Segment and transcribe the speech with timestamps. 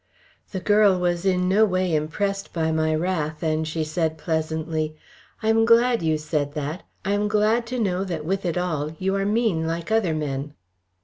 [0.49, 4.95] The girl was in no way impressed by my wrath, and she said, pleasantly:
[5.43, 6.81] "I am glad you said that.
[7.05, 10.55] I am glad to know that with it all, you are mean like other men."